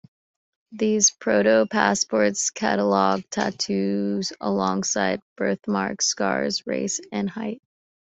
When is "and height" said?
7.11-7.61